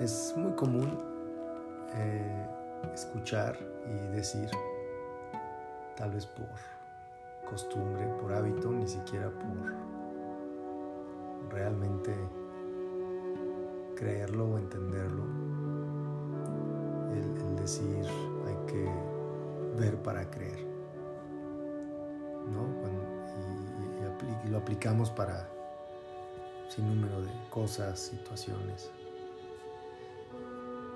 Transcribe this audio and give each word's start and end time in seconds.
Es 0.00 0.32
muy 0.36 0.52
común 0.52 0.96
eh, 1.94 2.46
escuchar 2.94 3.58
y 3.84 4.14
decir, 4.14 4.48
tal 5.96 6.12
vez 6.12 6.24
por 6.24 6.46
costumbre, 7.50 8.06
por 8.20 8.32
hábito, 8.32 8.70
ni 8.70 8.86
siquiera 8.86 9.28
por 9.28 9.74
realmente 11.50 12.14
creerlo 13.96 14.50
o 14.50 14.58
entenderlo, 14.58 15.24
el, 17.12 17.56
decir 17.56 18.06
hay 18.46 18.56
que 18.66 18.88
ver 19.80 20.00
para 20.02 20.30
creer, 20.30 20.64
¿no? 22.52 22.68
y 24.44 24.48
lo 24.48 24.58
aplicamos 24.58 25.10
para 25.10 25.48
sin 26.68 26.86
número 26.86 27.20
de 27.22 27.30
cosas, 27.50 27.98
situaciones. 27.98 28.92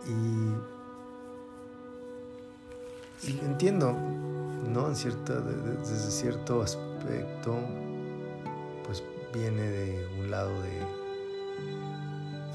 Y, 0.06 0.54
entiendo, 3.44 3.92
¿no? 4.72 4.88
En 4.88 4.96
cierta, 4.96 5.40
desde 5.40 6.10
cierto 6.10 6.62
aspecto, 6.62 7.56
pues 8.84 9.04
viene 9.32 9.62
de 9.62 10.06
un 10.18 10.30
lado 10.30 10.50
de 10.62 10.82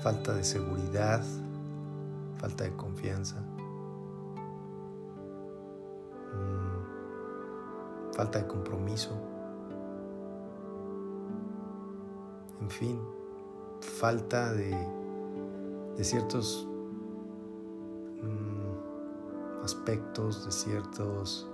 falta 0.01 0.33
de 0.33 0.43
seguridad, 0.43 1.23
falta 2.37 2.65
de 2.65 2.75
confianza, 2.75 3.39
mm, 6.33 8.13
falta 8.13 8.39
de 8.39 8.47
compromiso. 8.47 9.11
En 12.61 12.69
fin, 12.69 12.99
falta 13.79 14.51
de, 14.51 14.75
de 15.95 16.03
ciertos 16.03 16.67
aspectos, 19.63 20.45
de 20.45 20.51
ciertos 20.51 21.47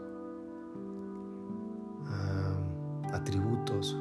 atributos. 3.13 3.95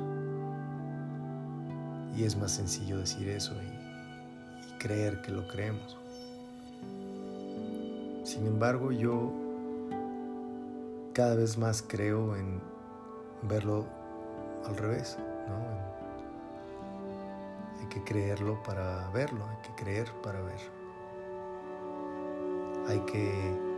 Y 2.16 2.24
es 2.24 2.36
más 2.36 2.52
sencillo 2.52 2.98
decir 2.98 3.28
eso 3.28 3.54
y, 3.54 3.82
creer 4.78 5.22
que 5.22 5.30
lo 5.30 5.46
creemos. 5.46 5.96
Sin 8.24 8.46
embargo, 8.46 8.90
yo 8.90 9.32
cada 11.12 11.36
vez 11.36 11.56
más 11.56 11.84
creo 11.86 12.34
en 12.34 12.60
verlo 13.42 13.86
al 14.66 14.76
revés, 14.76 15.16
Hay 17.80 17.86
que 17.88 18.02
creerlo 18.02 18.60
para 18.64 19.08
verlo, 19.10 19.44
hay 19.46 19.56
que 19.62 19.84
creer 19.84 20.10
para 20.22 20.40
ver. 20.40 20.81
Hay 22.88 23.00
que 23.00 23.72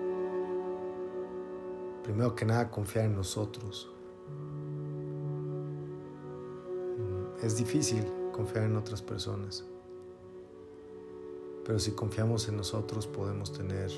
primero 2.05 2.35
que 2.35 2.45
nada 2.45 2.71
confiar 2.71 3.07
en 3.07 3.17
nosotros. 3.17 3.91
Es 7.43 7.57
difícil 7.57 8.05
confiar 8.33 8.65
en 8.65 8.77
otras 8.77 9.03
personas, 9.03 9.65
pero 11.65 11.79
si 11.79 11.93
confiamos 11.93 12.49
en 12.49 12.57
nosotros 12.57 13.07
podemos 13.07 13.53
tener 13.53 13.91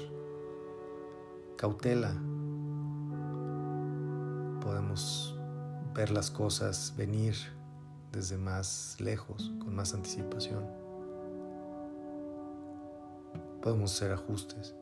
cautela, 1.57 2.15
podemos 4.61 5.39
ver 5.95 6.11
las 6.11 6.31
cosas 6.31 6.95
venir 6.97 7.35
desde 8.13 8.39
más 8.39 8.97
lejos, 9.01 9.53
con 9.59 9.75
más 9.75 9.95
anticipación. 9.95 10.65
Podemos 13.63 13.95
hacer 13.95 14.13
ajustes. 14.13 14.75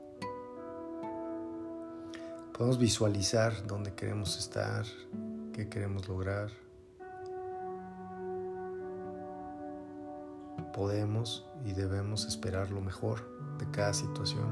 Podemos 2.57 2.79
visualizar 2.79 3.67
dónde 3.67 3.95
queremos 3.95 4.39
estar, 4.39 4.85
qué 5.53 5.69
queremos 5.69 6.07
lograr. 6.07 6.53
Podemos 10.73 11.51
y 11.65 11.73
debemos 11.73 12.25
esperar 12.27 12.71
lo 12.71 12.81
mejor 12.81 13.29
de 13.59 13.69
cada 13.73 13.93
situación, 13.93 14.47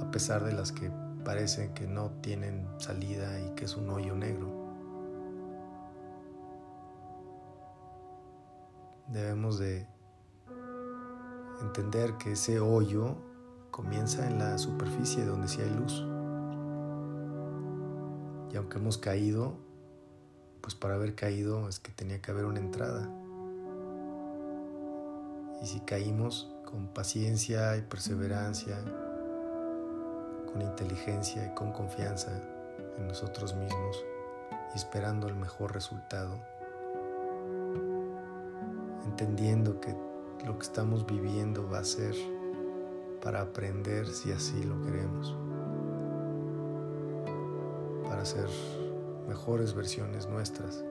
a 0.00 0.08
pesar 0.12 0.44
de 0.44 0.52
las 0.52 0.70
que 0.70 0.92
parecen 1.24 1.74
que 1.74 1.88
no 1.88 2.12
tienen 2.20 2.68
salida 2.78 3.40
y 3.40 3.50
que 3.56 3.64
es 3.64 3.76
un 3.76 3.90
hoyo 3.90 4.14
negro. 4.14 4.46
Debemos 9.08 9.58
de 9.58 9.88
entender 11.62 12.16
que 12.16 12.32
ese 12.32 12.60
hoyo 12.60 13.16
comienza 13.72 14.24
en 14.24 14.38
la 14.38 14.56
superficie 14.56 15.24
donde 15.24 15.48
sí 15.48 15.60
hay 15.62 15.70
luz. 15.70 16.15
Y 18.56 18.58
aunque 18.58 18.78
hemos 18.78 18.96
caído, 18.96 19.52
pues 20.62 20.74
para 20.74 20.94
haber 20.94 21.14
caído 21.14 21.68
es 21.68 21.78
que 21.78 21.92
tenía 21.92 22.22
que 22.22 22.30
haber 22.30 22.46
una 22.46 22.58
entrada. 22.58 23.06
Y 25.62 25.66
si 25.66 25.80
caímos 25.80 26.50
con 26.64 26.88
paciencia 26.88 27.76
y 27.76 27.82
perseverancia, 27.82 28.78
con 30.50 30.62
inteligencia 30.62 31.44
y 31.44 31.54
con 31.54 31.70
confianza 31.72 32.30
en 32.96 33.06
nosotros 33.06 33.54
mismos 33.54 34.02
esperando 34.74 35.28
el 35.28 35.36
mejor 35.36 35.74
resultado, 35.74 36.40
entendiendo 39.04 39.80
que 39.82 39.94
lo 40.46 40.58
que 40.58 40.64
estamos 40.64 41.04
viviendo 41.04 41.68
va 41.68 41.80
a 41.80 41.84
ser 41.84 42.14
para 43.22 43.42
aprender 43.42 44.06
si 44.06 44.32
así 44.32 44.62
lo 44.62 44.80
queremos 44.80 45.45
ser 48.26 48.48
mejores 49.28 49.72
versiones 49.72 50.26
nuestras. 50.26 50.84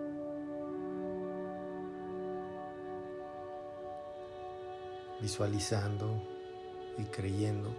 Visualizando 5.22 6.22
y 6.98 7.04
creyendo, 7.06 7.70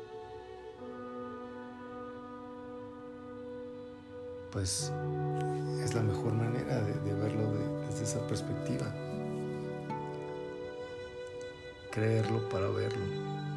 pues 4.53 4.93
es 5.83 5.95
la 5.95 6.03
mejor 6.03 6.33
manera 6.35 6.81
de, 6.81 7.15
verlo 7.15 7.53
desde 7.89 8.05
esa 8.05 8.27
perspectiva. 8.27 8.87
Creerlo 11.91 12.47
para 12.49 12.69
verlo. 12.69 13.56